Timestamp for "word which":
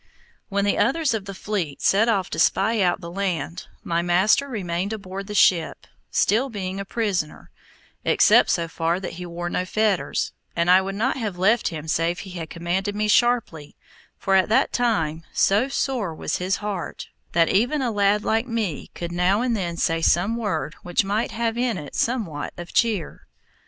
20.35-21.05